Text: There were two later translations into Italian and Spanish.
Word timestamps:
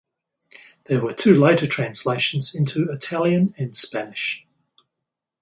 There 0.85 0.99
were 0.99 1.13
two 1.13 1.35
later 1.35 1.67
translations 1.67 2.55
into 2.55 2.89
Italian 2.91 3.53
and 3.55 3.77
Spanish. 3.77 4.43